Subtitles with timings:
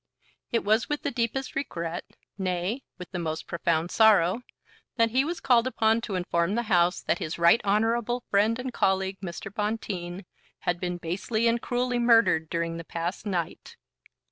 [0.51, 2.03] "It was with the deepest regret,
[2.35, 4.41] nay, with the most profound sorrow,
[4.95, 8.73] that he was called upon to inform the House that his right honourable friend and
[8.73, 9.53] colleague, Mr.
[9.53, 10.25] Bonteen,
[10.61, 13.75] had been basely and cruelly murdered during the past night."